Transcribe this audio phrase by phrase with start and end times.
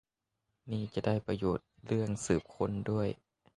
[0.71, 3.07] นี่จะได้ประโยชน์เรื่องสืบค้นด้วย